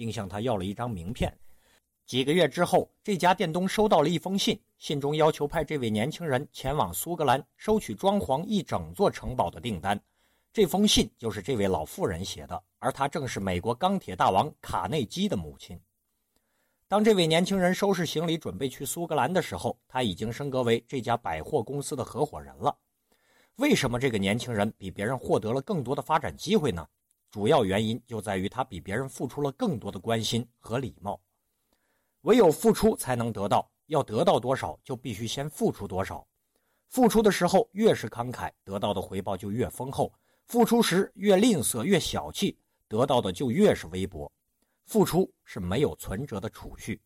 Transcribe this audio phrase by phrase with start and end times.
[0.00, 1.30] 并向他要了一张名片。
[2.06, 10.00] 几个月之后，这家店东收到了一封信，信中要求派这位年轻人前往苏格兰收取装潢一整座城堡的订单。
[10.54, 15.78] 这封信就是这位老妇人写的，而她正是美国钢铁大王卡内基的母亲。
[16.88, 22.74] 当这位年轻人收拾行李准备去苏格兰的时候，他已经升格为这家百货公司的合伙人了。
[23.56, 26.88] 为什么这个年轻人比别人获得了更多的发展机会呢？
[27.30, 31.20] 主要原因就在于他比别人付出了更多的关心和礼貌。
[32.22, 36.26] 唯有付出才能得到，要得到多少就必须先付出多少。
[36.88, 40.12] 付出的时候越是慷慨，得到的回报就越丰厚；
[40.44, 44.30] 付出时越吝啬、越小气，得到的就越是微薄。
[44.86, 47.00] 付出是没有存折的储蓄。